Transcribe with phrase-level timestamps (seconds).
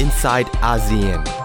[0.00, 1.39] inside ASEAN.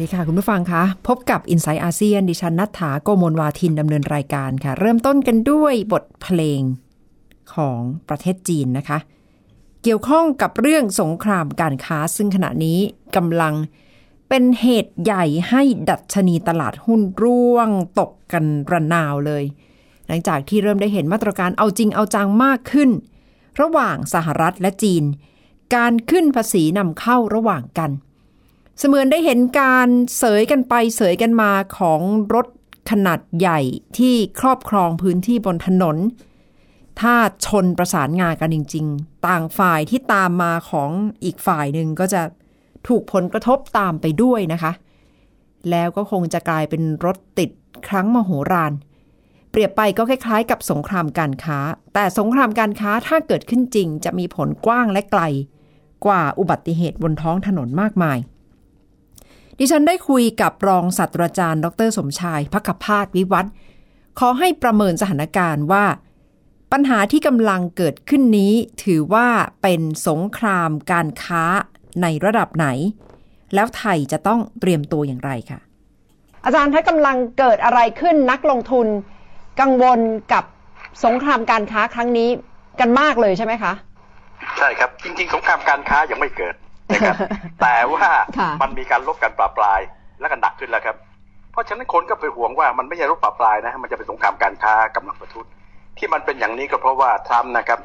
[0.00, 6.60] ดีค่ะ คุณผู้ฟังคะ พบกับ i n s i ซต์อาเซียนดิฉันนัฐถาโกโมลวาทินดำเนินรายการค่ะ เริ่มต้นกันด้วยบทเพลง
[7.54, 8.98] ของประเทศจีนนะคะ
[9.82, 12.78] เกี่ยวข้องกับเรื่องสงครามการค้า ซึ่งขณะนี้
[13.16, 13.54] กำลัง
[14.28, 17.68] เป็นเหตุใหญ่ให้ดัชนีตลาดหุ้นร่วง
[18.00, 19.44] ตกกันระนาวเลย
[20.06, 22.90] หลังจากที่เริ่มได้เห็นมาตรการเอาจริงเอาจังมากขึ้น
[23.60, 25.04] ระหว่างสหรัฐและจีน
[25.76, 27.92] การขึ้นภาษีนำเข้าระหว่างกัน
[28.80, 29.88] เสมือนได้เห็นการ
[30.18, 32.00] เสยกันไปเสยกันมาของ
[32.34, 32.46] รถ
[32.90, 33.60] ขนาดใหญ่
[33.98, 35.96] ที่ครอบครองพื้นที่บนถนน
[37.00, 37.14] ถ้า
[37.46, 40.90] ชนประสานงานกันจริง ๆ ต่างฝ่ายที่ตามมาของ
[41.24, 42.22] อีกฝ่ายหนึ่งก็จะ
[42.88, 44.72] ถูกผลกระทบตามไปด้วยนะคะ
[45.70, 47.50] แล้วก็คงจะกลายเป็นรถติด
[47.88, 48.72] ครั้งมโหฬาร
[49.50, 51.58] เปรียบไปก็คล้ายๆ กับสงครามการค้า
[51.94, 55.22] แต่สงครามการค้าถ้าเกิดขึ้นจริง จะมีผลกว้างและไกล
[56.06, 58.18] กว่าอุบัติเหตุบนท้องถนนมากมาย
[59.60, 63.46] ดิฉันได้คุยกับรองศาสตราจารย์ ดรสมชายพักพาศวิวัฒ
[64.18, 65.84] ขอให้ประเมินสถานการณ์ว่า
[66.72, 68.52] ปัญหาที่กำลังเกิดขึ้นนี้
[68.84, 69.28] ถือว่า
[69.62, 71.42] เป็นสงครามการค้า
[72.02, 72.66] ในระดับไหน
[73.54, 75.60] แล้วไทยจะต้องเตรียมตัวอย่างไรคะ
[76.44, 78.86] อาจารย์ถ้ากำลังเกิดอะไรขึ้นนักลงทุน
[79.60, 80.00] กังวล
[80.32, 80.44] กับ
[81.04, 82.28] สงครามการค้าครั้งนี้
[82.80, 83.72] กันมากเลยใช่ไหมคะ
[84.58, 86.54] ใช่ครับ จริง ๆ สงครามการค้ายังไม่เกิด
[86.90, 87.16] นะครับ
[87.60, 88.06] แต่ว่า
[88.62, 89.80] มันมีการลบกันปลาปลาย
[90.20, 90.96] และกันหนักขึ้นแล้วครับ
[91.52, 95.46] เพราะฉะนั้นคนก็ไปห่วงว่ามันไม่ใช่รบปลาปลายนะมันจะเป็นสงครามการค้ากำลังประทุษ
[95.98, 97.80] ที่มันเป็นอย่างนี้ก็เพราะว่าทรัมป์นะครับ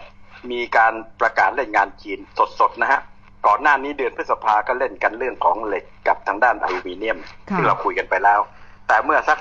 [0.51, 2.19] มีการประกาศเล่นงานจีน
[2.59, 3.00] สดๆนะฮะ
[3.47, 7.17] ก่อนหน้านี้เดือนพฤษภาก็เล่นกันเรื่องของเหล็กกับทางด้านอลูมิเนียม
[7.56, 8.39] ที่เราคุยกันไปแล้ว
[8.88, 9.38] แต่เมื่อสัก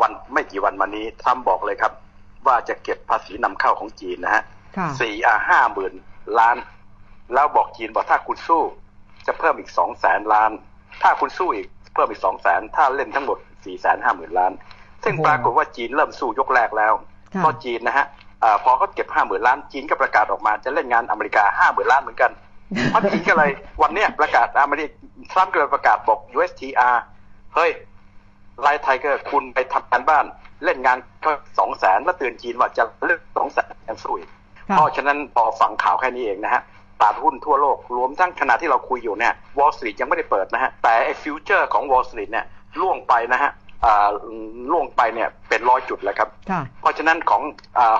[0.00, 1.92] วันไม่กี่วันมานี้ทรัมป์บอกเลยครับ
[2.46, 4.42] ว่าจะเก็บภาษีนำเข้าของจีนนะฮะ
[5.00, 5.94] สี่อ่าห้าหมื่น
[6.38, 6.56] ล้าน
[7.34, 8.62] แล้วบอกจีนบอกถ้าคุณสู้
[9.28, 10.50] จะเพิ่มอีกสองแสนล้าน
[11.02, 14.52] ถ้าคุณสู้อีกเพิ่มอีกสองแสนถ้าเล่นทั้งหมดสี่แสนห้าหมื่นล้าน
[15.04, 16.92] ซึ่งปรากฏว่าจีนเริ่มสู้ยกแรกแล้ว
[17.38, 18.06] เพราะจีนนะฮะ
[18.64, 22.30] พอเขาเก็บห้าหมื่นล้านจีนก็ประกาศออกมาจะเล่นงานอเมริกาห้าหมื่นล้านเหมือนกัน
[22.90, 23.50] เพราะจีนก็เลย
[23.82, 24.88] วันนี้ประกาศอเมริก
[25.30, 26.96] ทรัมป์ก็เลยประกาศบอก USTR
[27.54, 27.70] เฮ้ย
[28.60, 30.24] ไลท์ไฮเซอร์คุณไปทำการบ้าน
[30.64, 34.22] เล่นงานก็สองแสนแล้วเตือนจีนว่าจะเล่นสองแสนแอนซุย
[34.72, 36.62] เพราะฉะนั้นพอฟังข่าวแค่นี้เองนะฮะ
[37.00, 42.46] ตลาดหุ้นทั่วโลก รวมทั้งขณะที่เราคุยอยู่เนี่ยวอลสตรีทยังไม่ได้เปิดนะฮะ แต่ไอ้ future ของวอลสตรีทเนี่ย
[42.80, 43.50] ร่วงไปนะฮะ
[44.70, 46.28] ร่วงไปเนี่ยเป็นร้อยจุดแล้วครับ
[46.80, 47.42] เพราะฉะนั้นของ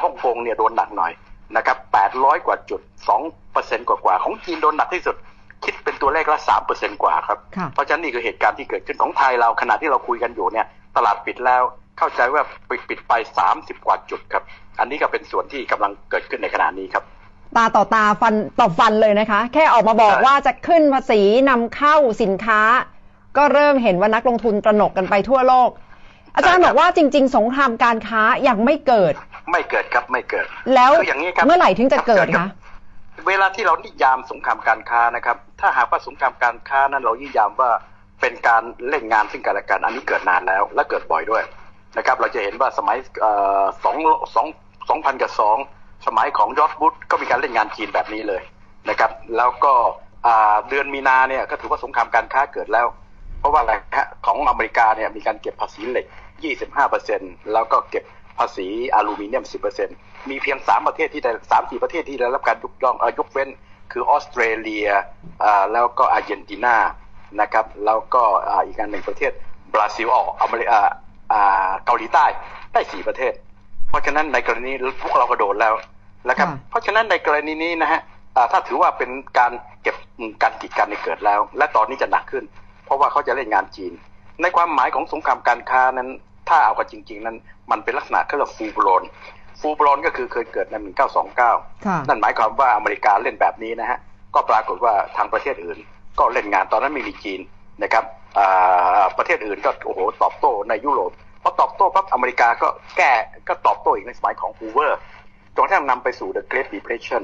[0.03, 1.13] ฮ่องกงเนี่ยโดนหนักหน่อย
[1.57, 3.23] นะครับแปดร้อยกว่าจุดสอง
[3.53, 5.17] เปอร์เซ็นต์กว่าของจีนโดนหนักที่สุด
[5.65, 7.39] คิดเป็นตัวเลขละสามเปอร์เซ็นต์กว่าครับ
[7.75, 10.67] เพราะฉะนั้นนี่คือเหตุการณ์ที่เกิดขึ้นของไทยเราขณะที่เราคุยกันอยู่เนี่ย
[10.97, 11.63] ตลาดปิดแล้ว
[11.99, 14.43] เข้าใจว่าปิดปิดไปสามสิบกว่าจุดครับ
[14.81, 17.05] อันนี้ก็เป็นส่วนที่กำลังเกิดขึ้นในขณะนี้ครับ
[17.57, 22.61] ตาต่อตาฟันต่อฟันเลยนะคะ แค่ออกมาบอกว่าจะขึ้นภาษีนำเข้าสินค้า
[23.37, 25.71] ก็เริ่มเห็นว่านักลงทุนตระหนกกันไปทั่วโลก
[26.35, 29.15] อาจารย์บอกว่าจริง ๆ สงครามการค้ายังไม่เกิด
[29.53, 32.47] ไม่เกิดครับไม่เกิด แล้วอย่างนี้ครับเมื่อไหร่ถึงจะเกิดคะ
[33.29, 37.71] เวลาที่เรานิยามสงครามการค้านะครับ ถ้าหากว่าสงครามการค้านั้นเรานิยามว่า
[38.21, 41.43] เป็นการเล่นงานซึ่งกันและกันอันนี้เกิดนานแล้วและเกิดบ่อยด้วย
[41.97, 42.97] นะครับ เราจะเห็นว่าสมัย
[43.85, 43.97] สอง
[44.35, 44.47] สอง
[44.89, 45.57] สองพันกับสอง
[46.07, 48.43] สมัยของยอร์ดบุตก็มีการเล่นงานจีนแบบนี้เลย
[48.89, 49.73] นะครับ แล้วก็
[50.69, 52.87] เดือนมีนาเนี่ยก็ถือว่าสงครามการค้าเกิดแล้ว
[53.39, 56.07] เพราะว่าอะไรฮะของอเมริกาเนี่ยมีการเก็บภาษีเหล็ก
[56.79, 58.05] 25%แล้วก็เก็บ
[58.39, 59.45] ภาษีอลูมิเนียม
[59.87, 63.49] 10%มีเพียง 3 ประเทศที่ได้สามสี่ประเทศที่ได้รับการยกย่องยกเว้น
[63.93, 64.89] คือออสเตรเลีย
[65.73, 66.77] แล้วก็อาร์เจนตินา
[67.41, 68.23] นะครับแล้วก็
[68.67, 69.33] อีกอันหนึ่งประเทศ
[69.75, 70.81] บราซิลออกอเมริกา
[71.85, 72.27] เกาหลีใต้
[72.73, 73.33] ได้สี่ประเทศ
[73.89, 75.75] เพราะฉะนั้นในกรณีพวกเรากระโดดแล้ว
[76.29, 78.01] นะครับ เพราะฉะนั้นในกรณีนี้นะฮะ
[78.53, 79.53] ถ้าถือว่าเป็นการ
[79.83, 79.97] เก็บ
[80.43, 82.45] การกีดกันในเกิดแล้ว และตอนนี้จะหนักขึ้น
[82.85, 83.93] เพราะว่าเขาจะเล่นงานจีน
[84.43, 86.09] ในความหมายของสงครามการค้านั้น
[86.49, 87.37] ถ้าเอากันจริง ๆ นั้น
[87.71, 89.03] มันเป็นลักษณะเขาเรียกฟูบรอน
[89.61, 90.75] ฟูบรอนก็คือเคยเกิดใน
[91.47, 93.99] 1929 นั่นหมายความว่าอเมริกาเล่นแบบนี้นะฮะ
[94.35, 95.79] ก็ปรากฏว่าทางประเทศอื่น
[96.19, 97.41] ก็เล่นงานตอนนั้นไม่มีจีน
[97.83, 98.05] นะครับ
[99.19, 101.13] ประเทศอื่นก็โอ้โหตอบโต้ในยุโรป
[101.43, 103.13] พอตอบโต้ปั๊บอเมริกาก็แก้
[103.49, 104.99] ก็ตอบโต้อีกในสมัยของฮูเวอร์
[105.57, 107.23] จนกระทั่งนำไปสู่ the Great Depression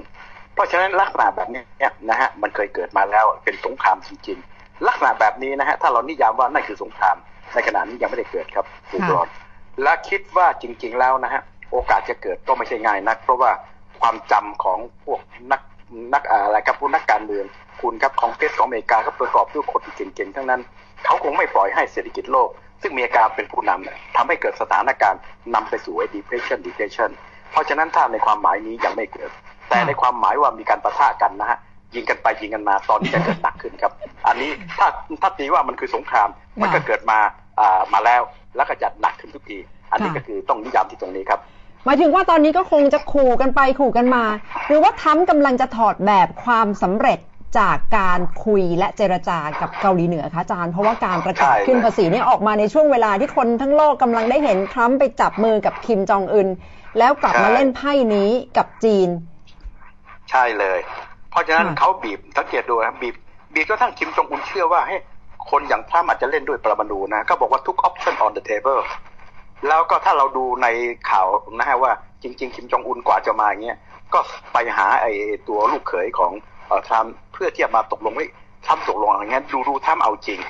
[0.55, 1.63] เพราะฉะนั้นลักษณะแบบนี้
[2.11, 7.17] นะฮะมันเคยเกิดมาแล้วเป็นสงครามจริงๆ ลักษณะแบบนี้นะฮะถ้าเรานิยามว่านั่นคือสงคราม
[7.55, 9.29] ในขณะนี้ยังไม่ได้เกิดครับคุณรอน
[9.83, 13.51] และคิดว่าจริง ๆ แล้วนะฮะโอกาสจะเกิดก็ไม่ใช่ง่ายนัก เพราะว่า
[14.01, 15.21] ความจำของพวก
[15.53, 15.61] นัก
[16.15, 17.45] นักอะไรครับพวกนักการเมือง
[17.81, 20.61] คุณครับของเกสของอเมริกาก็ประกอบด้วยคนเก่งๆทั้งนั้น
[21.05, 22.49] เขาคงไม่ปล่อยให้เศรษฐกิจโลก
[22.83, 25.21] ซึ่งมีอาการเป็นผู้นำทำให้เกิดสถานการณ์
[25.55, 27.11] นำไปสู่ depression depression
[27.53, 29.31] เพราะฉะนั้นถ้าในความหมายนี้ยังไม่เกิด
[29.69, 31.59] แต่ในความหมายว่ามีการประทะกันนะฮะ
[31.95, 33.93] ยิงกันไปยิงกันมาตอนนี้จะเกิดหนักขึ้นครับ
[34.27, 34.87] อันนี้ถ้า
[35.23, 36.29] ถ้าตีว่ามันคือสงคราม
[36.61, 37.19] มันก็เกิดมา
[37.61, 38.23] อ่ามาแล้ว
[38.57, 39.59] แล้วก็จะหนักขึ้นทุกที
[39.93, 41.41] อันนี้ก็คือต้องนิยามที่ตรงนี้ครับ
[41.85, 44.25] หมายถึงว่าตอนนี้ก็คงจะขู่กันไปขู่กันมา
[44.69, 47.19] หรือว่าทั้มกำลังจะถอดแบบความสำเร็จ
[47.59, 56.49] จากการคุยและเจรจากับเกาหลีเหนือคะอาจารย์ เพราะว่าการประกาศขึ้นภาษีนี่ออกมาในช่วงเวลาที่คนทั้งโลกกำลังได้เห็นทรัมป์ไปจับมือกับคิมจองอึน
[56.99, 59.09] แล้วกลับมาเล่นไพ่นี้กับจีน
[60.31, 60.79] ใช่เลย
[61.31, 63.15] เพราะฉะนั้นเขาบีบสังเกตดูนะบีบ
[63.55, 64.97] บีบจนทั้งคิมจองอุนเชื่อว่าให้
[65.51, 68.81] คนอย่างทรัมป์อาจจะเล่นด้วยปรมาณูนะก็บอกว่าทุก option on the table
[69.69, 70.67] แล้วก็ถ้าเราดูใน
[71.11, 71.27] ข่าว
[71.59, 71.93] นะฮะว่า
[72.23, 73.79] จริง ๆ คิมจองอุนกว่าจะมาอย่างเงี้ย
[74.15, 74.21] ก็
[74.53, 75.13] ไปหาไอ้
[75.49, 76.33] ตัวลูกเขยของ
[76.89, 78.29] ทรัมป์เพื่อที่จะมาตกลงว่า
[78.67, 80.41] ทรัมป์ตกลงอย่างงี้ดูดูทรัมป์เอาจริง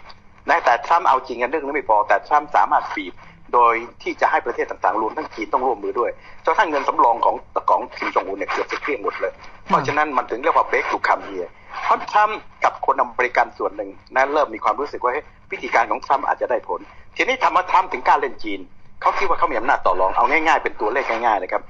[0.49, 3.15] นะแต่ทรัมป์เอาจริงกันเรื่องนี้ไม่พอแต่ทรัมป์สามารถบีบ
[3.55, 6.11] โดยที่จะให้ประเทศต่างๆรวมทั้งจีนต้องร่วมมือด้วย
[6.45, 7.37] จนทั้งเงินสำรองของ
[7.71, 9.33] ของคิมจองอุนเนี่ยเกือบจะเกลี้ยงหมดเลย
[9.67, 11.47] เพราะฉะนั้นมันถึงเรียกว่าเบรกทูคัมเฮีย
[11.85, 15.13] เพราะทรัมป์กับคนอเมริกันส่วนหนึ่งนั้นเริ่มมีความรู้สึกว่า
[15.53, 16.81] วิธีการของทรัมป์อาจจะได้ผล
[17.17, 18.61] ทีนี้ทำมาทรัมป์ถึงกล้าเล่นจีน
[19.01, 21.63] เขาคิดว่าเขามีอำนาจต่อรองเอาง่ายๆ เป็นตัวเลขง่ายๆนะครับ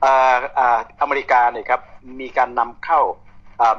[0.00, 1.80] เอ่อเอ่ออเมริกาเนี่ยครับ
[2.20, 3.31] มีการนำเข้าเอ่อ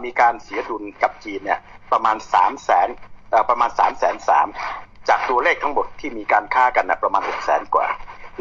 [0.03, 1.59] มีการเสียดุลกับจีนเนี่ย
[1.91, 2.89] ประมาณสามแสน
[3.29, 4.47] เอ่อประมาณสามแสนสาม
[5.09, 7.87] จากตัวเลขทั้งหมดที่มีการค้ากันนะประมาณหกแสนกว่า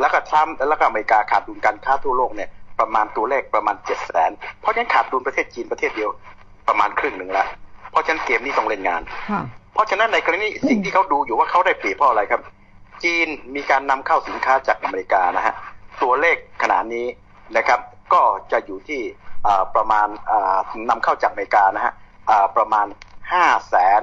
[0.01, 4.31] แล้วก็ทรัมป์แล้วก็อเมริกาขาดดุลการค้าทั่วโลกเนี่ยประมาณตัวเลขประมาณเจ็ดแสน
[4.61, 6.11] เพราะฉะนั้นขาดดุลประเทศจีนประเทศเดียว
[6.69, 7.47] ประมาณครึ่งหนึ่งแล้ว
[7.91, 9.43] เพราะฉะนั้นเกมนี้ต้องเล่นงานค่ะ
[9.75, 12.41] เพราะฉะนั้นในกรณีสิ่งที่เขาดูอยู่ว่าเขาได้เปรียบเพราะอะไรครับ
[13.05, 15.55] จีนมีการนำเข้าสินค้าจากอเมริกานะฮะ
[16.03, 17.07] ตัวเลขขนาดนี้
[17.57, 17.81] นะครับ
[18.13, 18.23] ก็
[18.53, 19.32] จะอยู่ที่อ่า
[19.75, 20.59] ประมาณอ่า
[20.91, 21.95] นำเข้าจากอเมริกานะฮะ
[22.31, 22.87] อ่าประมาณ
[23.33, 24.03] ห้าแสน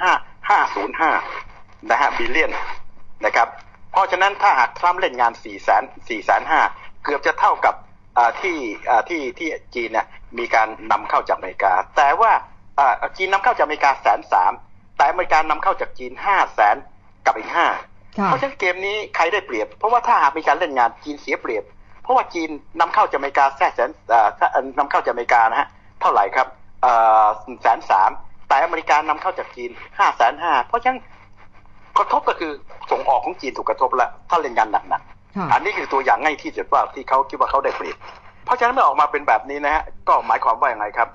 [0.00, 0.12] ห้า
[0.48, 1.10] ห้าศูนย์ห้า
[1.90, 2.52] นะฮะบิลเลียน
[3.24, 3.48] นะครับ
[3.92, 6.60] เพราะฉะนั้นถ้าหากทรัมป์เล่นงาน4ี่แสนสี่แสนห้า
[7.04, 7.74] เกือบจะเท่ากับ
[8.16, 8.56] อ่าที่
[8.88, 10.06] อ่าที่ที่จีนเนี่ย
[10.38, 12.32] มีการนำเข้าจากอเมริกา แต่ว่า
[12.78, 14.52] อ่าจีนนำเข้าจากอเมริกาแสนสาม
[14.96, 16.76] แต่อเมริกานำเข้าจากจีนห้าแสน
[17.26, 17.66] กับอีกห้า
[18.18, 21.64] ค่ะเพราะฉะนั้นเกมนี้ใครได้เปรียบ เพราะว่าถ้าหากมีการเล่นงานจีนเสียเปรียบ
[22.04, 25.68] เพราะว่าจีนนำเข้าจากอเมริกาแสนแสนเอ่อถ้าเอ่อนำเข้าจากอเมริกานะฮะ
[26.00, 26.46] เท่าไหร่ครับ
[26.82, 26.92] เอ่
[27.24, 27.26] อ
[27.62, 28.10] แสนสาม
[28.48, 31.00] แต่อเมริกานำเข้าจากจีนห้าแสนห้าเพราะฉะนั้น
[31.98, 32.52] กระทบก็คือ
[32.90, 37.96] ส่งออกของจีนถูกกระทบแล้วถ้าเล่นงานหนักๆค่ะอันนี้คือตัวอย่างง่ายที่สุดว่าที่เขาคิดว่าเขาได้เปรียบ
[38.44, 41.08] เพราะฉะนั้นเมื่อออกมาเป็นแบบนี้นะฮะก็หมายความว่าอย่างไรครับ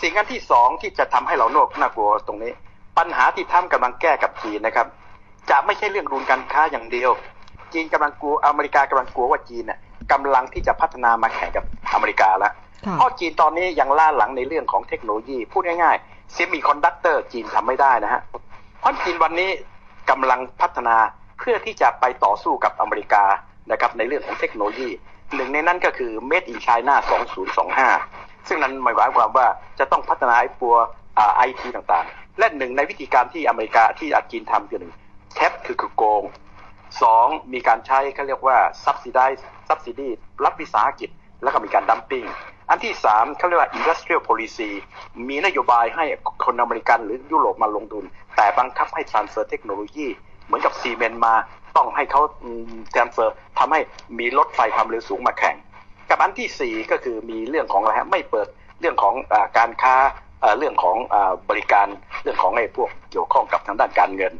[0.00, 2.52] สิ่งอันที่สองที่จะทำให้เราโนกน่ากลัวตรงนี้
[2.98, 4.86] ปัญหาที่ทำกำลังแก้กับจีนนะครับ
[5.50, 7.10] จะไม่ใช่เรื่องดุลการค้าอย่างเดียว
[7.72, 9.78] จีนกำลังกลัวอเมริกากำลังกลัวว่าจีนน่ะ
[10.12, 12.52] กำลังที่จะพัฒนามาแข่งกับอเมริกาแล้ว
[12.86, 18.20] ค่ะเพราะจีนตอนนี้ยังล้าหลังในเรื่องของเทคโนโลยี พูดง่ายๆ semiconductor จีนทำไม่ได้นะฮะ
[18.80, 19.50] เพราะจีนวันนี้
[20.10, 20.96] กำลังพัฒนา
[21.38, 23.24] เพื่อที่จะไปต่อสู้กับอเมริกา
[23.70, 24.88] นะครับในเรื่องของเทคโนโลยี
[25.34, 26.94] หนึ่งในนั้นก็คือ Made in China
[27.70, 29.46] 2025 ซึ่งนั้นหมายความว่า
[29.78, 30.74] จะต้องพัฒนาไอ้ตัว
[31.36, 34.94] ไอทีต่างๆ และหนึ่งในวิธีการที่อเมริกาที่จีนทำคือหนึ่ง
[35.34, 36.22] แคปคือคือโกง
[37.02, 40.08] สองมีการใช้เขาเรียกว่า subsidize subsidy
[40.44, 41.10] รัฐวิสาหกิจ
[41.42, 42.24] แล้วก็มีการดัมปิ้ง
[42.70, 44.70] อันที่สามเขาเรียกว่า industrial policy
[45.28, 46.04] มีนโยบายให้
[46.44, 48.04] คนอเมริกันหรือยุโรปมาลงทุน
[48.36, 50.06] แต่บังคับให้ transfer เทคโนโลยี
[50.44, 51.34] เหมือนกับซีเมนต์มา
[51.76, 52.22] ต้องให้เขา
[52.94, 53.28] transfer
[53.58, 53.80] ทำให้
[54.18, 55.56] มีรถไฟความเร็วสูงมาแข่ง
[56.10, 58.48] กับอันที่สี่ก็คือมีเรื่องของอะไรฮะไม่เปิด
[58.80, 59.94] เรื่องของอการค้า
[60.58, 61.16] เรื่องของอ
[61.48, 61.86] บริการ
[62.22, 64.32] เรื่องของไอ้พวกเกี่ยวข้องกับทางด้านการเงิน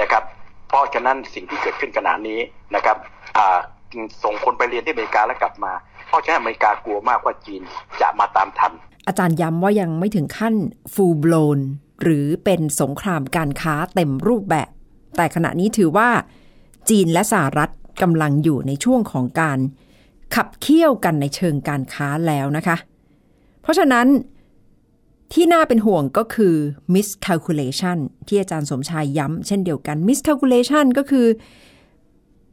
[0.00, 0.22] นะครับ
[0.72, 2.40] เพราะฉะนั้นสิ่งที่เกิดขึ้นขณะนี้
[2.74, 2.96] นะครับ
[4.22, 5.72] ส่งคนไปเรียนที่อเมริกาแล้วกลับมา
[6.08, 7.62] เพราะฉะนั้นอเมริกากลัวมากว่าจีน
[8.00, 8.72] จะมาตามทัน
[9.06, 10.54] อาจารย์ย้ำว่ายังไม่ถึงขั้น
[10.94, 11.58] full blown
[12.02, 14.68] หรือเป็นสงครามการค้าเต็มรูปแบบ
[15.16, 16.08] แต่ขณะนี้ถือว่า
[16.90, 17.70] จีนและสหรัฐ
[18.02, 19.58] กำลังอยู่ในช่วงของการ
[20.34, 22.76] ขับเคี่ยวกันในเชิงการค้าแล้วนะคะ
[23.62, 24.06] เพราะฉะนั้น
[25.32, 26.54] ที่น่าเป็นห่วงก็คือ
[26.94, 27.98] miscalculation
[28.28, 31.26] ที่อาจารย์สมชายย้ำเช่นเดียวกัน miscalculation ก็คือ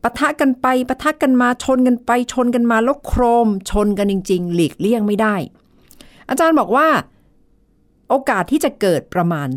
[0.03, 5.35] ปะทะกันไปปะทะกันมาชนกันไปชนกันมาแล้วโครม ชนกันจริง ๆ หลีกเลี่ยงไม่ได้
[6.29, 6.87] อาจารย์บอกว่า
[8.09, 9.47] โอกาสที่จะเกิดประมาณ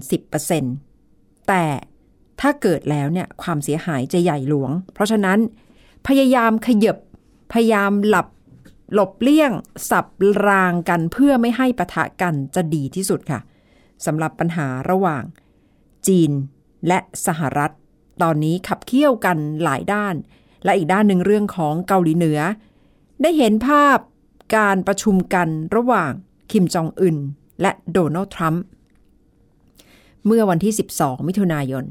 [0.70, 1.64] 10%แต่
[2.40, 5.38] ถ้าเกิดแล้วเนี่ยความเสียหายจะใหญ่หลวง เพราะฉะนั้น
[6.06, 6.96] พยายามขยบ
[7.52, 8.26] พยายามหลับ
[8.94, 9.52] หลบเลี่ยง
[9.90, 10.06] สับ
[10.46, 13.40] รางกันเพื่อไม่ให้ปะทะกันจะดีที่สุดค่ะ
[14.06, 15.22] สำหรับปัญหาระหว่าง
[16.06, 16.30] จีน
[16.88, 17.72] และสหรัฐ
[18.22, 20.14] ตอนนี้ขับเคี่ยวกันหลายด้าน
[20.64, 22.40] และอีกด้านหนึ่งเรื่องของเกาหลีเหนือ
[23.22, 23.98] ได้เห็นภาพ
[24.56, 26.12] การประชุมกันระหว่าง
[26.52, 27.16] คิมจองอึน
[27.62, 28.62] และโดนัลด์ทรัมป์
[30.26, 31.84] เมื่อวันที่ 12 มิถุนายน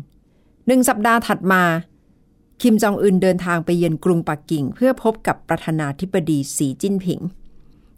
[0.68, 1.64] หนึ่งสัปดาห์ถัดมา
[2.62, 7.20] คิมจองอึนเดินทางไปเยือนกรุงปักกิ่ง เพื่อพบกับประธานาธิบดีสีจิ้นผิง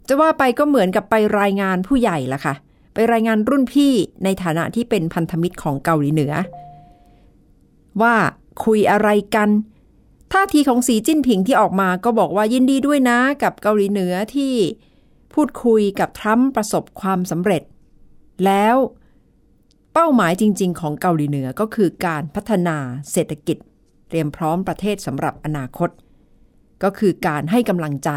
[0.08, 2.54] จะว่าไปก็เหมือนกับไปรายงานผู้ใหญ่ละค่ะ
[2.94, 3.92] ไปรายงานรุ่นพี่
[4.24, 6.32] ในฐานะที่เป็นพันธมิตรของเกาหลีเหนือ
[8.02, 8.14] ว่า
[8.64, 9.48] คุยอะไรกัน
[10.32, 14.54] ท่าทีของสีจิ้นผิงที่ออกมาก็บอกว่ายินดีด้วยนะกับเกาหลีเหนือที่
[15.34, 17.62] พูดคุยกับทรัมป์ประสบความสำเร็จ
[18.44, 18.76] แล้ว
[19.92, 22.76] เป้าหมายจริง ๆ ของเกาหลีเหนือก็คือการพัฒนา
[23.12, 23.58] เศรษฐกิจ
[24.08, 25.90] เตรียมพร้อมประเทศสำหรับอนาคต
[26.82, 28.10] ก็คือการให้กำลังใจ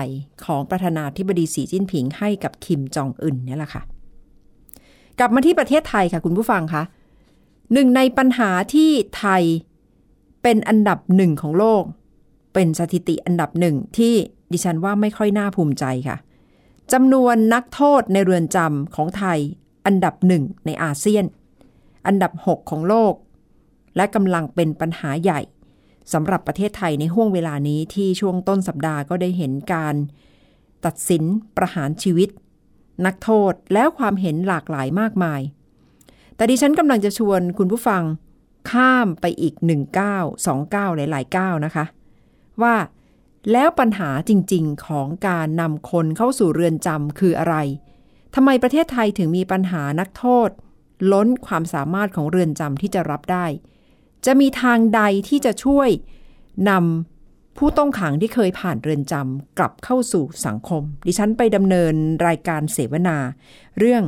[0.46, 3.82] ของประธานาธิบดีสีจิ้นผิงให้กับคิมจองอึนเนี่ยแหละค่ะ
[5.20, 6.84] กลับมาที่ประเทศไทยค่ะคุณผู้ฟังคะ
[7.74, 9.44] หนึ่งในปัญหาที่ไทย
[10.44, 11.84] เป็นอันดับหนึ่งของโลก
[12.54, 14.14] เป็นสถิติอันดับหนึ่งที่
[14.52, 16.18] ดิฉันว่าไม่ค่อยน่าภูมิใจค่ะ
[16.94, 19.40] จำนวนนักโทษในเรือนจำของไทย
[19.86, 21.26] อันดับหนึ่งในอาเซียน
[22.08, 23.14] อันดับ 6 ของโลก
[23.96, 25.42] และกำลังเป็นปัญหาใหญ่
[26.14, 29.96] สำหรับประเทศไทยในห่วงเวลานี้ที่ช่วงต้นสัปดาห์ก็ได้เห็นการ
[30.86, 31.24] ตัดสิน
[31.58, 32.30] ประหารชีวิต
[33.06, 35.42] นักโทษแล้วความเห็นหลากหลายมากมาย
[36.36, 38.04] แต่ดิฉันกำลังจะชวนคุณผู้ฟัง
[38.72, 41.86] ข้ามไปอีกหนึ่งก้าสองก้าวหลายๆก้านะคะ
[42.62, 42.76] ว่า
[43.52, 47.56] แล้วปัญหาจริง ๆ ของการนำคนเข้าสู่เรือนจำคืออะไร
[48.36, 50.50] ทำไมประเทศไทยถึงมีปัญหานักโทษ
[51.12, 53.46] ล้นความสามารถของเรือนจำที่จะรับได้
[54.28, 55.90] จะมีทางใดที่จะช่วย
[56.70, 61.94] นำผู้ต้องขังที่เคยผ่านเรือนจำกลับเข้าสู่สังคม ดิฉันไปดำเนิน
[62.28, 63.18] รายการเสวนา
[63.80, 64.04] เรื่อง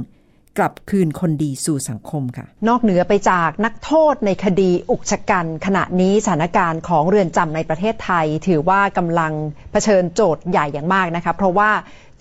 [0.58, 9.34] กลับคืนคนดีสู่สังคมค่ะ นอกเหนือไปจากนักโทษในคดีอุกชะกัน ขณะนี้สถานการณ์ของเรือนจำในประเทศไทย ถือว่ากำลัง
[9.72, 11.72] เผชิญโจทย์ใหญ่อย่างมากนะคะเพราะว่า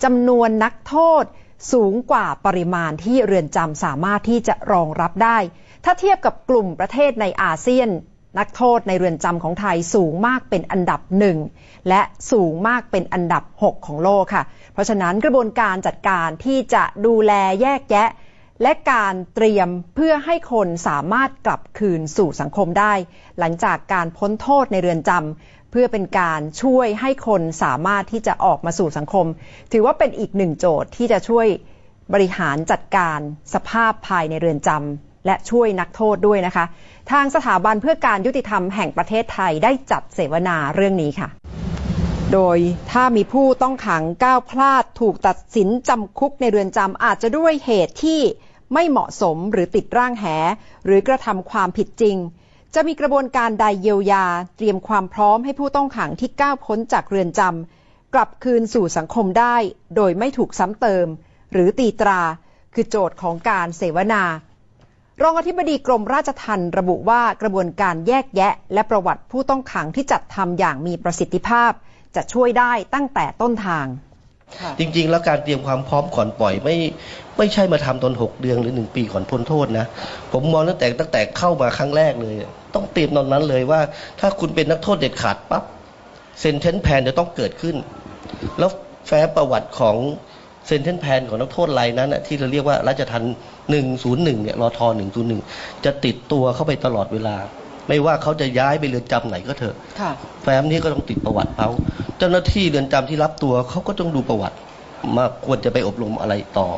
[0.03, 1.23] จำนวนนักโทษ
[1.73, 5.37] สูงกว่าปริมาณที่เรือนจำสามารถที่จะรองรับได้
[5.83, 7.89] ถ้าเทียบกับกลุ่มประเทศในอาเซียน
[8.39, 11.37] นักโทษในเรือนจำของไทยสูงมากเป็นอันดับหนึ่ง
[11.89, 14.43] และสูงมากเป็นอันดับ 6 ของโลกค่ะ
[14.73, 18.07] เพราะฉะนั้นกระบวนการจัดการที่จะดูแลแยกแยะ
[18.61, 22.93] และการเตรียมเพื่อให้คนสามารถกลับคืนสู่สังคมได้
[23.39, 29.25] หลังจากการพ้นโทษในเรือนจำเพื่อเป็นการช่วยให้คนสามารถที่จะออกมาสู่สังคม
[29.71, 31.47] ถือว่าเป็นอีกหนึ่งโจทย์ที่จะช่วย
[32.13, 33.19] บริหารจัดการ
[33.53, 36.65] สภาพภายในเรือนจำ และช่วยนักโทษด้วยนะคะ
[37.11, 41.29] ทางสถาบันเพื่อการยุติธรรมแห่งประเทศไทยได้จัดเสวนาเรื่องนี้ค่ะ
[42.33, 42.57] โดย
[42.91, 48.21] ถ้ามีผู้ต้องขังก้าวพลาดถูกตัดสินจำคุกในเรือนจำอาจจะด้วยเหตุที่
[48.73, 50.25] ไม่เหมาะสมหรือติดร่างแห
[50.85, 52.17] หรือกระทำความผิดจริง
[52.73, 54.25] จะมีกระบวนการใดเยียวยา
[54.57, 59.55] เตรียมความพร้อมให้ผู้ต้องขังที่ก้าวพ้นจากเรือนจำกลับคืนสู่สังคมได้
[59.95, 61.07] โดยไม่ถูกซ้ำเติม
[61.53, 62.21] หรือตีตรา
[62.73, 64.23] คือโจทย์ของการเสวนา
[65.23, 71.71] รองอธิบดีกรมราชทัณฑ์ระบุว่ากระบวนการแยกแยะ และประวัติผู้ต้องขังที่จัดทำอย่างมีประสิทธิภาพ
[72.15, 73.85] จะช่วยได้ตั้งแต่ต้นทาง
[74.79, 76.75] จริงๆ แล้วการเตรียมความพร้อมก่อนปล่อยไม่
[77.37, 79.85] ไม่ใช่มาทำตอนหกเดือนหรือหนึ่งปีก่อนพ้นโทษนะ
[80.31, 82.35] ผมมองตั้งแต่ตั้งแต่เข้ามาครั้งแรกเลย
[82.75, 83.81] ต้องเตรียมตอนนั้นเลยว่า
[84.19, 85.63] ถ้าคุณเป็นนักโทษเด็ดขาดปั๊บ
[86.39, 87.75] เซนเทนแพนจะต้องเกิดขึ้น
[88.59, 88.69] แล้ว
[89.07, 89.95] แฟ้ประวัติของ
[90.69, 93.23] เซนเทนแพนของนักโทษรายนั้นนะที่เราเรียกว่าราชทัน
[93.83, 94.79] 101เนี่ยรอท
[95.31, 97.35] 101จะติดตัวเข้าไปตลอดเวลา
[97.87, 100.11] ไม่ว่าเขาจะย้ายไปเรือนจำไหนก็เถอะค่ะ
[100.43, 101.69] แฟ้มนี้ก็ต้องติดประวัติเขา
[102.17, 104.57] เจ้าหน้าที่เรือนจำที่รับตัวเขาก็ต้องดูประวัติ
[105.15, 106.69] มาควรจะไปอบรมอะไรต่อ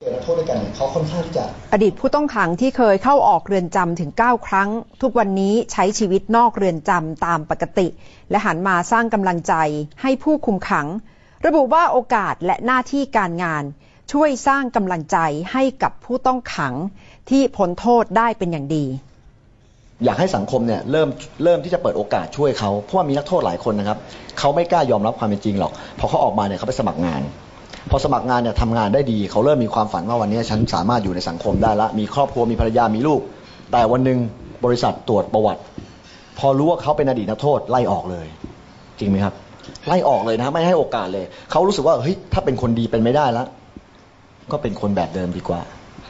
[0.00, 4.68] เจอนักโทษด้วยกันเนี่ยเขาค่อนข้างที่จะอดีตผู้ต้องขังที่เคยเข้าออกเรือนจำถึง 9 ครั้ง
[5.02, 7.86] ทุกวันนี้ใช้ชีวิตนอกเรือนจำตามปกติ
[8.30, 9.54] และหันมาสร้างกำลังใจ
[10.02, 10.86] ให้ผู้คุมขัง
[11.46, 13.64] ระบุว่าโอกาสและหน้าที่การงาน
[14.12, 15.18] ช่วยสร้างกำลังใจ
[15.52, 16.74] ให้กับผู้ต้องขัง
[17.30, 18.84] ที่พ้นโทษได้เป็นอย่างดี
[20.04, 21.08] อยากให้สังคมเนี่ยเริ่ม
[21.44, 23.98] เริ่มที่จะเปิดโอกาสช่วยเขาเพราะว่ามีนักโทษหลายคนนะครับ
[24.38, 27.22] เขาไม่กล้ายอมรับความเป็นจริงหรอกพอเขาออกมาเนี่ยเขาไปสมัครงาน
[27.90, 33.20] พอสมัครงานเนี่ยทำงานได้ดี เขาเริ่มมีความฝันว่าวันนี้ฉันสามารถอยู่ในสังคมได้ละ มีครอบครัวมีภรรยามีลูก
[33.72, 34.18] แต่วันหนึ่ง
[34.64, 35.62] บริษัทตรวจประวัติ
[36.38, 38.26] พอรู้ว่าเขาเป็นอดีตนักโทษไล่ออกเลย
[38.98, 39.34] จริงไหมครับ
[39.86, 43.46] ไล่ออกเลยนะไม่ให้โอกาสเลย เขารู้สึกว่าเฮ้ยถ้าเป็นคนดีเป็นไม่ได้แล้ว
[44.52, 45.60] ก็เป็นคนแบบเดิมดีกว่า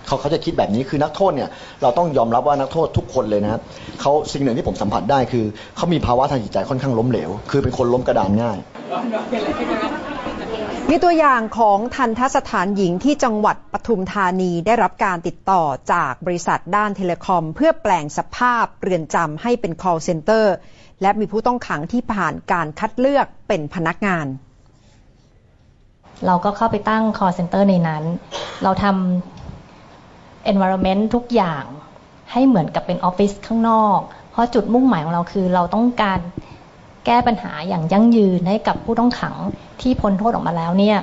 [0.06, 1.50] เขาเขาจะคิดแบบนี้คือนักโทษเนี่ย
[1.82, 3.60] เราต้องยอมรับว่านักโทษทุกคนเลยนะครับ
[4.00, 5.44] เขาสิ่งหนึ่งที่ผมสัมผัสได้คือ
[5.76, 8.58] เขามีภาวะทางจิตใจค่อนข้างล้มเหลว คือเป็นคนล้มกระดานง่าย
[10.90, 15.62] มีตัวอย่างของทันทสถานหญิงที่จังหวัดปทุมธานีได้รับการติดต่อ
[15.92, 20.44] จากบริษัทด้านเทเลคอม เพื่อแปลงสภาพเรือนจำให้เป็น call center
[21.04, 24.26] และมีผู้ต้องขังที่ผ่านการคัดเลือกเป็นพนักงาน
[26.26, 28.04] เราก็เข้าไปตั้ง call center ในนั้น
[28.62, 31.64] เราทำ environment ทุกอย่าง
[32.32, 33.98] ให้เหมือนกับเป็นออฟฟิศข้างนอก
[34.30, 36.20] เพราะจุดมุ่งหมายของเราคือเราต้องการ
[37.06, 39.34] แก้ปัญหาอย่างยั่งยืนให้กับผู้ต้องขัง
[39.80, 40.98] ที่พ้นโทษออกมาแล้วเนี่ย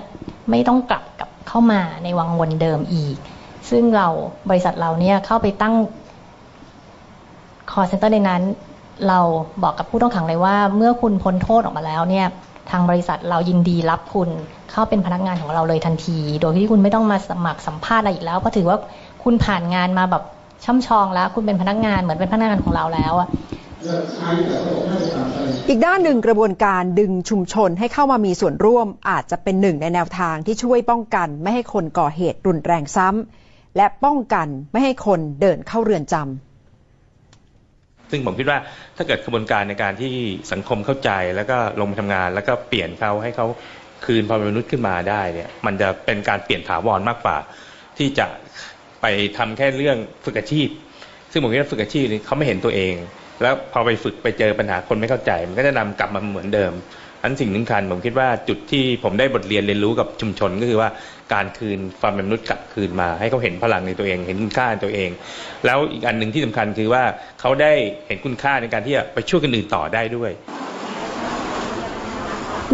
[0.49, 3.15] ไม่ต้องกลับกลับเข้ามาในวังวนเดิมอีก
[3.69, 4.07] ซึ่งเรา
[4.49, 5.75] บริษัทเราเนี่ยเข้าไปตั้ง
[7.71, 8.43] call center ในนั้น
[9.07, 9.19] เรา
[9.63, 12.27] บอกกับผู้ต้องขังเลยว่า เมื่อคุณพ้นโทษออกมาแล้วเนี่ย
[12.71, 14.29] ทางบริษัทเรายินดีรับคุณ
[14.71, 18.77] เข้าเป็นพนักงานของเราเลยทันที โดยที่คุณไม่ต้องมาสมัครสัมภาษณ์อะไรอีกแล้ว เพราะถือว่า
[19.23, 20.23] คุณผ่านงานมาแบบ
[20.65, 23.27] ช่ำชองแล้ว คุณเป็นพนักงานเหมือนเป็นพนักงานของเราแล้วอะ
[25.69, 36.50] อีกด้านหนึ่งกระบวนการดึงชุมชนให้เข้ามามีส่วนร่วมอาจจะเป็นหนึ่งในแนวทางที่ช่วยป้องกัน ไม่ให้คนก่อเหตุรุนแรงซ้ำและป้องกันไม่ให้คนเดินเข้าเรือนจำ
[38.11, 38.59] ซึ่งผมคิดว่า
[38.97, 40.13] ถ้าเกิดกระบวนการในการที่
[40.51, 43.47] สังคมเข้าใจแล้วก็ลงมาทำงาน แล้วก็เปลี่ยนเขาให้เขา
[44.05, 47.37] คืนความเป็นมนุษย์ขึ้นมาได้เนี่ย มันจะเป็นการเปลี่ยนถาวรมากกว่า
[47.97, 48.25] ที่จะ
[49.01, 49.05] ไป
[49.37, 50.67] ทำแค่เรื่องฝึกอาชีพ
[51.31, 52.93] ซึ่งผมคิดว่าฝึกอาชีพนี่เขาไม่เห็นตัวเอง
[53.41, 56.73] แล้วพอไปฝึกไปเจอปัญหาคนไม่เข้าใจ มันก็จะนำกลับมาเหมือนเดิม
[57.23, 60.89] อันสิ่งสำคัญผมคิดว่าจุดที่ผมได้บทเรียนเรียนรู้กับชุมชนก็คือว่า
[61.33, 65.09] การคืนความเป็นมนุษย์กลับคืนมา ให้เขาเห็นพลังในตัวเอง เห็นคุณค่าในตัวเอง
[65.65, 67.03] แล้วอีกอันหนึ่งที่สำคัญคือว่า
[67.39, 67.73] เขาได้
[68.07, 70.31] เห็นคุณค่าในการที่จะไปช่วยคนอื่นต่อได้ด้วย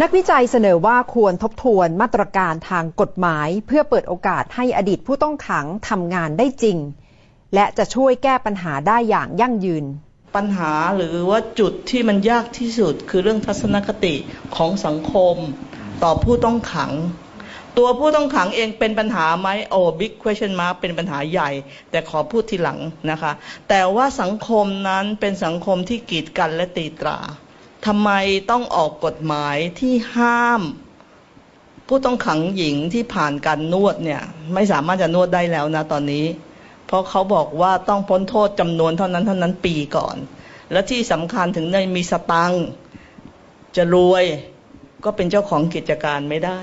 [0.02, 6.78] นักวิจัยเสนอว่าควรทบทวนมาตรการทางกฎหมาย เพื่อเปิดโอกาสให้อดีตผู้ต้องขังทำงานได้จริง
[7.54, 9.84] และจะช่วยแก้ปัญหาได้อย่างยั่งยืน
[10.34, 14.14] ปัญหาหรือว่าจุดที่มันยากที่สุด คือเรื่องทัศนคติ
[14.56, 15.36] ของสังคม
[16.02, 16.92] ต่อผู้ต้องขัง
[17.78, 21.50] ตัวผู้ต้องขังเองเป็นปัญหาไหมโอ้ big question mark เป็นปัญหาใหญ่
[21.90, 22.78] แต่ขอพูดทีหลัง
[23.10, 23.32] นะคะ
[23.68, 27.18] แต่ว่าสังคมนั้นเป็นสังคมที่กีดกันและตีตรา
[27.86, 28.10] ทำไม
[28.50, 30.62] ต้องออกกฎหมายที่ห้าม
[31.88, 34.22] ผู้ต้องขังหญิงที่ผ่านการนวดเนี่ย
[34.54, 36.24] ไม่สามารถจะนวดได้แล้วนะตอนนี้
[36.88, 40.16] เพราะเขาบอกว่าต้องพ้นโทษจำนวนเท่านั้นเท่านั้นปีก่อน
[40.72, 42.64] และที่สำคัญถึงในมีสตังค์
[43.76, 44.24] จะรวย
[45.04, 46.60] ก็เป็นเจ้าของกิจการไม่ได้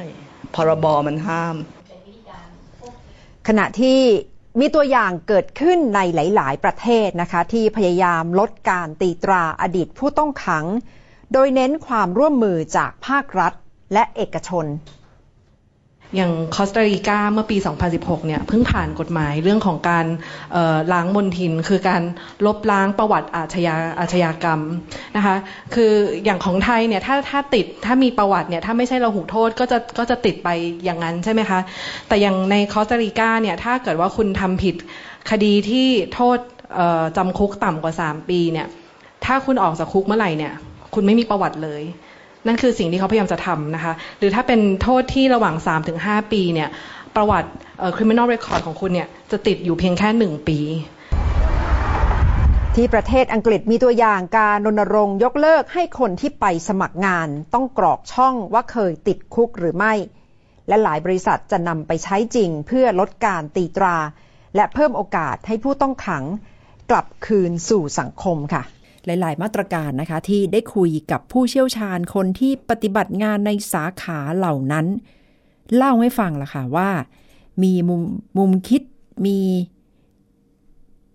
[0.56, 1.56] พรบมันห้าม
[3.48, 4.00] ขณะที่
[4.60, 10.66] มีตัวอย่างเกิดขึ้นในหลาย ๆ ประเทศนะคะ ที่พยายามลดการตีตราอดีตผู้ต้องขัง
[11.34, 13.54] โดยเน้นความร่วมมือจากภาครัฐ
[13.94, 14.66] และเอกชน
[16.16, 17.58] อย่างคอสตาริกาเมื่อปี
[17.92, 20.06] 2016 เนี่ยเพิ่งผ่านกฎหมายเรื่องของการ
[20.94, 22.02] ล้างมลทิน คือการ
[22.46, 24.62] ลบล้างประวัติอาชญาอาชญากรรม
[25.16, 25.36] นะคะ
[25.74, 25.92] คือ
[26.24, 30.50] อย่างของไทยเนี่ยถ้าถ้าติดถ้ามีประวัติเนี่ยถ้าไม่ใช่เราหูโทษก็จะก็จะติดไป
[30.84, 31.60] อย่างนั้นใช่ไหมคะ
[32.08, 34.76] แต่อย่างในคอสตาริกาเนี่ยถ้าเกิดว่าคุณทำผิด
[35.32, 36.38] คดีที่โทษ
[37.18, 38.68] จำคุกต่ำกว่า 3 ปีเนี่ย
[39.26, 40.54] ถ้าคุณออกจากคุกเมื่อไหร่เนี่ย
[40.94, 41.84] คุณไม่มีประวัติเลย
[42.48, 45.56] นั่นคือสิ่งที่เขาพยายามจะทำนะคะ หรือถ้าเป็นโทษที่ระหว่าง
[45.94, 46.70] 3-5 ปีเนี่ย
[47.16, 47.50] ประวัติ
[47.98, 50.60] criminal record ของคุณเนี่ยจะติดอยู่เพียงแค่ 1 ปี
[52.76, 59.94] ที่ประเทศอังกฤษมีตัวอย่างการรณรงค์ยกเลิกให้คนที่ไปสมัครงาน ต้องกรอกช่องว่าเคยติดคุกหรือไม่
[60.68, 63.98] และหลายบริษัทจะนำไปใช้จริงเพื่อลดการตีตรา
[64.56, 66.24] และเพิ่มโอกาสให้ผู้ต้องขัง
[66.90, 68.64] กลับคืนสู่สังคมค่ะ
[69.06, 74.86] หลาย ๆ มาตรการนะคะที่ได้คุยกับผู้เชี่ยวชาญคนที่ปฏิบัติงานในสาขาเหล่านั้น
[75.76, 76.90] เล่าให้ฟังละค่ะว่า
[77.64, 78.02] มีมุม
[78.38, 78.82] มุมคิด
[79.26, 79.40] มี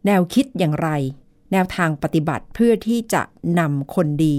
[0.07, 0.89] แนวคิดอย่างไร
[1.53, 3.23] แนวทางปฏิบัติเพื่อที่จะ
[3.59, 4.37] นำคนดี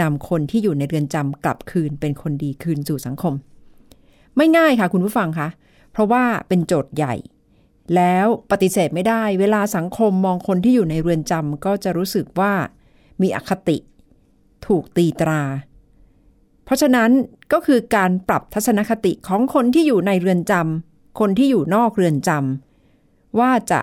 [0.00, 3.34] นำคนที่อยู่ในเรือนจำกลับคืนเป็นคนดีคืนสู่สังคม
[4.36, 5.48] ไม่ง่ายค่ะคุณผู้ฟังคะ
[5.92, 7.14] เพราะว่าเป็นโจทย์ใหญ่
[7.96, 12.52] แล้วปฏิเสธไม่ได้เวลาสังคมมองคนที่อยู่ในเรือนจำก็จะรู้สึกว่า
[13.22, 13.76] มีอคติ
[14.66, 15.42] ถูกตีตรา
[16.64, 17.10] เพราะฉะนั้น
[17.52, 23.80] ก็คือการปรับทัศนคติของคนที่อยู่ในเรือนจำคนที่อยู่นอกเรือนจำว่าจะ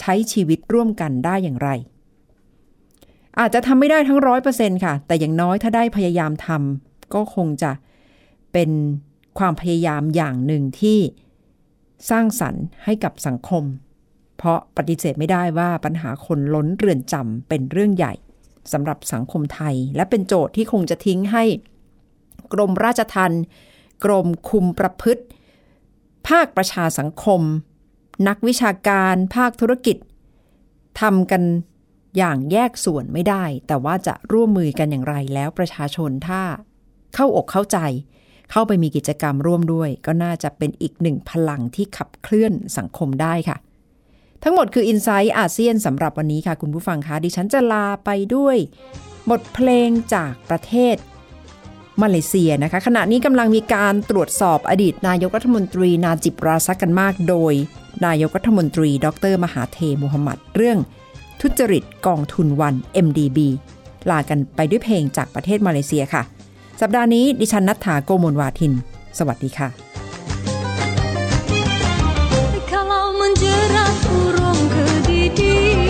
[0.00, 1.68] ใช้ชีวิตร่วมกันได้อย่างไร
[3.38, 7.70] อาจจะทำไม่ได้ทั้งร้อยเปอร์เซ็นค่ะ แต่อย่างน้อยถ้าได้พยายามทำก็คงจะ
[8.52, 8.70] เป็น
[9.38, 10.98] ความพยายามอย่างหนึ่งที่
[12.10, 13.64] สร้างสรรค์ให้กับสังคม
[14.36, 18.14] เพราะปฏิเสธไม่ได้ว่าปัญหาคนล้นเรือนจำเป็นเรื่องใหญ่
[18.72, 21.44] สำหรับสังคมไทย และเป็นโจทย์ที่คงจะทิ้งให้
[22.52, 23.42] กรมราชทัณฑ์
[24.04, 25.24] กรมคุมประพฤติ
[26.28, 27.40] ภาคประชาสังคม
[28.28, 29.96] นักวิชาการภาคธุรกิจ
[31.00, 31.42] ทำกัน
[32.16, 36.42] อย่างแยกส่วนไม่ได้ แต่ว่าจะร่วมมือกันอย่างไรแล้วประชาชนถ้า
[37.14, 37.78] เข้าอกเข้าใจ
[38.50, 43.56] เข้าไปมีกิจกรรมร่วมด้วย ก็น่าจะเป็นอีกหนึ่งพลังที่ขับเคลื่อนสังคมได้ค่ะ
[44.42, 48.56] ทั้งหมดคือ i n s i ซต์อาเซียนสำหรับวันนี้ค่ะ คุณผู้ฟังคะดิฉันจะลาไปด้วย
[49.30, 50.96] บทเพลงจากประเทศ
[52.02, 57.52] มาเลเซียนะคะ ขณะนี้กำลังมีการตรวจสอบอดีตนายกรัฐมนตรีนาจิบราซักกันมาก โดย
[58.06, 60.78] นายกรัฐมนตรี ดร มหาเทมุฮัมมัดเรื่อง
[61.40, 62.74] ทุจริตกองทุนวัน
[63.06, 63.38] MDB
[64.10, 66.22] ลากันไปด้วยเพลงจากประเทศมาเลเซียค่ะ
[66.80, 68.72] สัปดาห์นี้ดิฉันนัฐถาโกโมลวาทิน
[69.18, 69.68] สวัสดีค่ะ
[72.72, 75.89] Kalau menjerat urung ke didi